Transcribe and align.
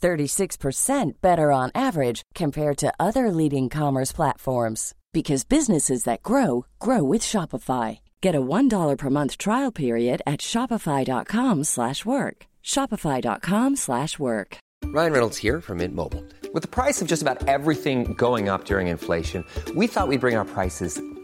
36% 0.00 1.12
better 1.20 1.52
on 1.52 1.70
average 1.74 2.22
compared 2.34 2.76
to 2.78 2.92
other 2.98 3.30
leading 3.30 3.68
commerce 3.68 4.12
platforms 4.12 4.94
because 5.12 5.44
businesses 5.44 6.04
that 6.04 6.22
grow 6.22 6.66
grow 6.78 7.02
with 7.02 7.22
Shopify. 7.22 8.00
Get 8.20 8.34
a 8.34 8.40
$1 8.40 8.96
per 8.96 9.10
month 9.10 9.36
trial 9.38 9.72
period 9.72 10.22
at 10.26 10.40
shopify.com/work. 10.40 12.36
shopify.com/work. 12.62 14.58
Ryan 14.92 15.12
Reynolds 15.12 15.38
here 15.38 15.60
from 15.60 15.78
Mint 15.78 15.94
Mobile. 15.94 16.24
With 16.52 16.62
the 16.62 16.68
price 16.68 17.00
of 17.00 17.06
just 17.06 17.22
about 17.22 17.46
everything 17.46 18.14
going 18.14 18.48
up 18.48 18.64
during 18.64 18.88
inflation, 18.88 19.44
we 19.76 19.86
thought 19.86 20.08
we'd 20.08 20.20
bring 20.20 20.36
our 20.36 20.44
prices 20.44 21.00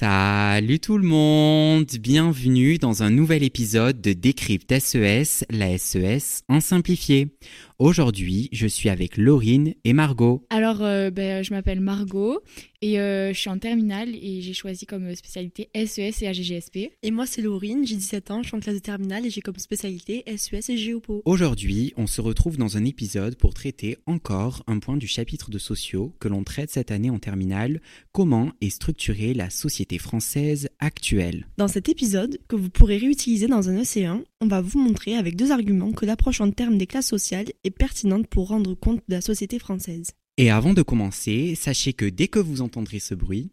Salut 0.00 0.80
tout 0.80 0.96
le 0.96 1.06
monde, 1.06 1.84
bienvenue 2.00 2.78
dans 2.78 3.02
un 3.02 3.10
nouvel 3.10 3.42
épisode 3.42 4.00
de 4.00 4.14
Décrypte 4.14 4.72
SES, 4.78 5.44
la 5.50 5.76
SES 5.76 6.42
en 6.48 6.60
simplifié. 6.60 7.36
Aujourd'hui, 7.78 8.48
je 8.50 8.66
suis 8.66 8.88
avec 8.88 9.18
Laurine 9.18 9.74
et 9.84 9.92
Margot. 9.92 10.46
Alors, 10.48 10.80
euh, 10.80 11.10
ben, 11.10 11.44
je 11.44 11.52
m'appelle 11.52 11.80
Margot 11.80 12.40
et 12.82 12.98
euh, 12.98 13.32
je 13.32 13.38
suis 13.38 13.50
en 13.50 13.58
terminale 13.58 14.14
et 14.14 14.40
j'ai 14.40 14.52
choisi 14.52 14.86
comme 14.86 15.14
spécialité 15.14 15.68
SES 15.74 16.22
et 16.22 16.28
AGGSP. 16.28 16.78
Et 17.02 17.10
moi, 17.10 17.26
c'est 17.26 17.42
Laurine, 17.42 17.86
j'ai 17.86 17.96
17 17.96 18.30
ans, 18.30 18.42
je 18.42 18.48
suis 18.48 18.56
en 18.56 18.60
classe 18.60 18.76
de 18.76 18.80
terminale 18.80 19.26
et 19.26 19.30
j'ai 19.30 19.40
comme 19.40 19.58
spécialité 19.58 20.24
SES 20.36 20.70
et 20.70 20.76
Géopo. 20.76 21.22
Aujourd'hui, 21.24 21.92
on 21.96 22.06
se 22.06 22.20
retrouve 22.20 22.56
dans 22.56 22.76
un 22.76 22.84
épisode 22.84 23.36
pour 23.36 23.54
traiter 23.54 23.98
encore 24.06 24.62
un 24.66 24.78
point 24.78 24.96
du 24.96 25.06
chapitre 25.06 25.50
de 25.50 25.58
sociaux 25.58 26.14
que 26.20 26.28
l'on 26.28 26.44
traite 26.44 26.70
cette 26.70 26.90
année 26.90 27.10
en 27.10 27.18
terminale, 27.18 27.80
comment 28.12 28.52
est 28.60 28.70
structurée 28.70 29.34
la 29.34 29.50
société 29.50 29.98
française 29.98 30.68
actuelle. 30.78 31.46
Dans 31.58 31.68
cet 31.68 31.88
épisode, 31.88 32.38
que 32.48 32.56
vous 32.56 32.70
pourrez 32.70 32.96
réutiliser 32.96 33.46
dans 33.46 33.68
un 33.68 33.80
EC1, 33.80 34.22
on 34.40 34.46
va 34.46 34.60
vous 34.60 34.78
montrer 34.78 35.16
avec 35.16 35.36
deux 35.36 35.52
arguments 35.52 35.92
que 35.92 36.06
l'approche 36.06 36.40
en 36.40 36.50
termes 36.50 36.78
des 36.78 36.86
classes 36.86 37.08
sociales 37.08 37.52
est 37.64 37.70
pertinente 37.70 38.26
pour 38.26 38.48
rendre 38.48 38.74
compte 38.74 39.02
de 39.08 39.14
la 39.14 39.20
société 39.20 39.58
française. 39.58 40.12
Et 40.42 40.48
avant 40.48 40.72
de 40.72 40.80
commencer, 40.80 41.54
sachez 41.54 41.92
que 41.92 42.06
dès 42.06 42.26
que 42.26 42.38
vous 42.38 42.62
entendrez 42.62 42.98
ce 42.98 43.14
bruit, 43.14 43.50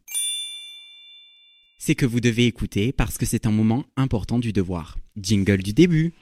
c'est 1.78 1.96
que 1.96 2.06
vous 2.06 2.22
devez 2.22 2.46
écouter 2.46 2.94
parce 2.94 3.18
que 3.18 3.26
c'est 3.26 3.46
un 3.46 3.52
moment 3.52 3.84
important 3.98 4.40
du 4.40 4.54
devoir. 4.54 4.98
Jingle 5.18 5.64
du 5.64 5.74
début. 5.74 6.14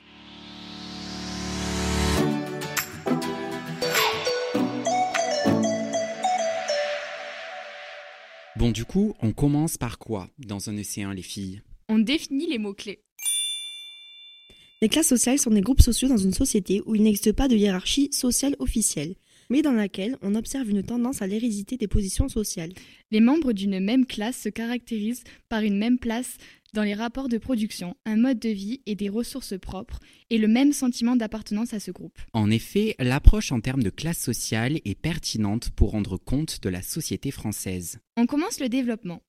Bon 8.56 8.72
du 8.72 8.86
coup, 8.86 9.14
on 9.22 9.34
commence 9.34 9.78
par 9.78 10.00
quoi 10.00 10.32
dans 10.40 10.72
un 10.72 10.80
océan 10.80 11.12
les 11.12 11.22
filles? 11.22 11.62
On 11.90 12.00
définit 12.00 12.50
les 12.50 12.58
mots-clés. 12.58 13.04
Les 14.82 14.90
classes 14.90 15.10
sociales 15.10 15.38
sont 15.38 15.52
des 15.52 15.62
groupes 15.62 15.84
sociaux 15.84 16.08
dans 16.08 16.18
une 16.18 16.34
société 16.34 16.82
où 16.88 16.96
il 16.96 17.04
n'existe 17.04 17.34
pas 17.34 17.48
de 17.48 17.56
hiérarchie 17.56 18.12
sociale 18.12 18.56
officielle, 18.58 19.16
mais 19.50 19.62
dans 19.62 19.74
laquelle 19.74 20.18
on 20.22 20.36
observe 20.36 20.70
une 20.70 20.84
tendance 20.84 21.22
à 21.22 21.28
l'hérédité 21.28 21.78
des 21.78 21.88
positions 21.88 22.30
sociales. 22.30 22.74
Les 23.12 23.20
membres 23.20 23.54
d'une 23.54 23.80
même 23.80 24.06
classe 24.06 24.38
se 24.38 24.50
caractérisent 24.50 25.24
par 25.50 25.62
une 25.62 25.78
même 25.78 26.00
place 26.00 26.38
dans 26.74 26.84
les 26.84 26.94
rapports 26.94 27.30
de 27.30 27.38
production, 27.38 27.96
un 28.06 28.18
mode 28.18 28.38
de 28.38 28.50
vie 28.50 28.82
et 28.86 28.96
des 28.96 29.08
ressources 29.08 29.58
propres, 29.58 30.00
et 30.30 30.38
le 30.38 30.48
même 30.48 30.74
sentiment 30.74 31.16
d'appartenance 31.16 31.74
à 31.74 31.80
ce 31.80 31.90
groupe. 31.90 32.20
En 32.34 32.52
effet, 32.52 32.96
l'approche 33.00 33.54
en 33.54 33.62
termes 33.62 33.82
de 33.82 33.90
classe 33.90 34.20
sociale 34.20 34.82
est 34.84 35.00
pertinente 35.00 35.70
pour 35.70 35.92
rendre 35.92 36.18
compte 36.18 36.62
de 36.62 36.70
la 36.70 36.82
société 36.82 37.32
française. 37.32 38.00
On 38.18 38.26
commence 38.26 38.60
le 38.60 38.68
développement. 38.68 39.22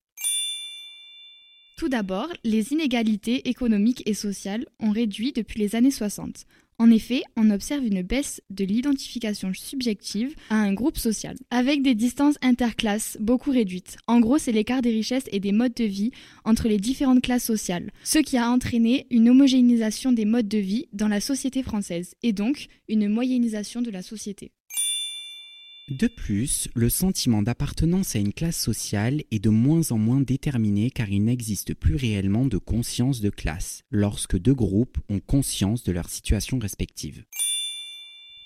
Tout 1.77 1.89
d'abord, 1.91 2.29
les 2.43 2.73
inégalités 2.73 3.49
économiques 3.51 4.03
et 4.07 4.15
sociales 4.15 4.65
ont 4.81 4.91
réduit 4.91 5.33
depuis 5.33 5.61
les 5.61 5.77
années 5.77 5.91
60. 5.91 6.47
En 6.79 6.91
effet, 6.91 7.23
on 7.37 7.51
observe 7.51 7.87
une 7.87 8.03
baisse 8.03 8.43
de 8.51 8.65
l'identification 8.65 9.53
subjective 9.55 10.35
à 10.51 10.57
un 10.57 10.75
groupe 10.75 10.99
social, 10.99 11.35
avec 11.51 11.83
des 11.83 11.95
distances 11.95 12.37
interclasses 12.43 13.17
beaucoup 13.19 13.51
réduites. 13.51 13.97
En 14.07 14.21
gros, 14.21 14.37
c'est 14.37 14.53
l'écart 14.53 14.83
des 14.83 14.91
richesses 14.91 15.25
et 15.33 15.41
des 15.41 15.53
modes 15.53 15.75
de 15.75 15.85
vie 15.85 16.11
entre 16.45 16.69
les 16.69 16.77
différentes 16.77 17.23
classes 17.23 17.45
sociales, 17.45 17.91
ce 18.05 18.19
qui 18.19 18.37
a 18.37 18.51
entraîné 18.51 19.07
une 19.11 19.31
homogénéisation 19.31 20.13
des 20.13 20.27
modes 20.27 20.49
de 20.49 20.59
vie 20.59 20.87
dans 20.93 21.09
la 21.09 21.21
société 21.21 21.63
française, 21.63 22.15
et 22.23 22.35
donc 22.35 22.67
une 22.89 23.09
moyennisation 23.09 23.81
de 23.81 23.91
la 23.91 24.03
société. 24.03 24.53
De 25.89 26.09
plus, 26.09 26.67
le 26.75 26.89
sentiment 26.89 27.43
d'appartenance 27.43 28.17
à 28.17 28.19
une 28.19 28.33
classe 28.33 28.59
sociale 28.59 29.23
est 29.31 29.39
de 29.39 29.51
moins 29.51 29.93
en 29.93 29.99
moins 29.99 30.21
déterminé 30.21 30.91
car 30.91 31.09
il 31.09 31.23
n'existe 31.23 31.75
plus 31.75 31.95
réellement 31.95 32.45
de 32.45 32.59
conscience 32.59 33.21
de 33.21 33.31
classe 33.31 33.83
lorsque 33.93 34.37
deux 34.37 34.53
groupes 34.53 34.99
ont 35.09 35.21
conscience 35.21 35.85
de 35.85 35.93
leur 35.93 36.11
situation 36.11 36.59
respective. 36.59 37.25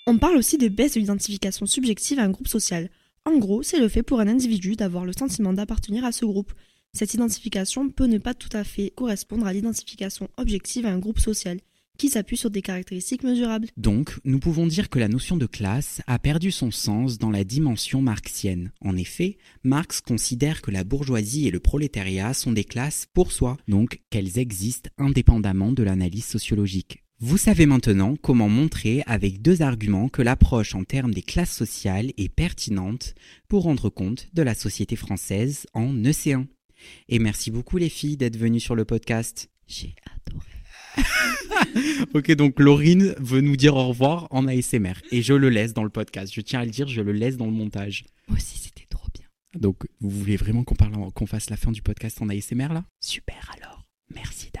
On 0.05 0.19
parle 0.19 0.37
aussi 0.37 0.59
de 0.59 0.67
baisse 0.67 0.93
de 0.93 0.99
l'identification 0.99 1.65
subjective 1.65 2.19
à 2.19 2.25
un 2.25 2.29
groupe 2.29 2.47
social. 2.47 2.91
En 3.25 3.39
gros, 3.39 3.63
c'est 3.63 3.79
le 3.79 3.89
fait 3.89 4.03
pour 4.03 4.19
un 4.19 4.27
individu 4.27 4.75
d'avoir 4.75 5.03
le 5.03 5.13
sentiment 5.13 5.51
d'appartenir 5.51 6.05
à 6.05 6.11
ce 6.11 6.25
groupe. 6.25 6.53
Cette 6.93 7.15
identification 7.15 7.89
peut 7.89 8.05
ne 8.05 8.19
pas 8.19 8.35
tout 8.35 8.55
à 8.55 8.63
fait 8.63 8.91
correspondre 8.91 9.47
à 9.47 9.53
l'identification 9.53 10.29
objective 10.37 10.85
à 10.85 10.91
un 10.91 10.99
groupe 10.99 11.19
social, 11.19 11.57
qui 12.01 12.09
s'appuie 12.09 12.35
sur 12.35 12.49
des 12.49 12.63
caractéristiques 12.63 13.21
mesurables. 13.21 13.67
Donc, 13.77 14.17
nous 14.25 14.39
pouvons 14.39 14.65
dire 14.65 14.89
que 14.89 14.97
la 14.97 15.07
notion 15.07 15.37
de 15.37 15.45
classe 15.45 16.01
a 16.07 16.17
perdu 16.17 16.49
son 16.49 16.71
sens 16.71 17.19
dans 17.19 17.29
la 17.29 17.43
dimension 17.43 18.01
marxienne. 18.01 18.71
En 18.81 18.97
effet, 18.97 19.37
Marx 19.63 20.01
considère 20.01 20.63
que 20.63 20.71
la 20.71 20.83
bourgeoisie 20.83 21.47
et 21.47 21.51
le 21.51 21.59
prolétariat 21.59 22.33
sont 22.33 22.53
des 22.53 22.63
classes 22.63 23.05
pour 23.13 23.31
soi, 23.31 23.55
donc 23.67 24.01
qu'elles 24.09 24.39
existent 24.39 24.89
indépendamment 24.97 25.73
de 25.73 25.83
l'analyse 25.83 26.25
sociologique. 26.25 27.03
Vous 27.19 27.37
savez 27.37 27.67
maintenant 27.67 28.15
comment 28.19 28.49
montrer 28.49 29.03
avec 29.05 29.43
deux 29.43 29.61
arguments 29.61 30.09
que 30.09 30.23
l'approche 30.23 30.73
en 30.73 30.83
termes 30.83 31.13
des 31.13 31.21
classes 31.21 31.55
sociales 31.55 32.13
est 32.17 32.33
pertinente 32.33 33.13
pour 33.47 33.61
rendre 33.61 33.89
compte 33.89 34.27
de 34.33 34.41
la 34.41 34.55
société 34.55 34.95
française 34.95 35.67
en 35.75 35.93
EC1. 35.93 36.47
Et 37.09 37.19
merci 37.19 37.51
beaucoup 37.51 37.77
les 37.77 37.89
filles 37.89 38.17
d'être 38.17 38.37
venues 38.37 38.59
sur 38.59 38.73
le 38.73 38.85
podcast. 38.85 39.51
J'ai 39.67 39.93
adoré. 40.15 40.50
ok, 42.13 42.31
donc 42.33 42.59
Laurine 42.59 43.15
veut 43.19 43.41
nous 43.41 43.55
dire 43.55 43.75
au 43.75 43.87
revoir 43.87 44.27
en 44.31 44.47
ASMR. 44.47 44.93
Et 45.11 45.21
je 45.21 45.33
le 45.33 45.49
laisse 45.49 45.73
dans 45.73 45.83
le 45.83 45.89
podcast. 45.89 46.33
Je 46.33 46.41
tiens 46.41 46.61
à 46.61 46.65
le 46.65 46.71
dire, 46.71 46.87
je 46.87 47.01
le 47.01 47.11
laisse 47.11 47.37
dans 47.37 47.45
le 47.45 47.51
montage. 47.51 48.05
Moi 48.27 48.37
aussi, 48.37 48.57
c'était 48.57 48.87
trop 48.89 49.07
bien. 49.13 49.25
Donc, 49.59 49.87
vous 49.99 50.09
voulez 50.09 50.37
vraiment 50.37 50.63
qu'on 50.63 50.75
parle, 50.75 50.93
qu'on 51.13 51.25
fasse 51.25 51.49
la 51.49 51.57
fin 51.57 51.71
du 51.71 51.81
podcast 51.81 52.21
en 52.21 52.29
ASMR 52.29 52.69
là? 52.73 52.85
Super 53.01 53.51
alors. 53.57 53.85
Merci 54.13 54.49
d'avoir 54.53 54.60